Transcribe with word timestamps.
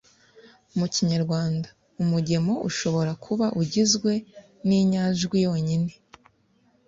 Mu 0.77 0.85
kinyarwanda, 0.93 1.67
umugemo 2.01 2.53
ushobora 2.69 3.11
kuba 3.23 3.45
ugizwe 3.61 4.11
n’inyajwi 4.67 5.37
yonyine, 5.45 5.91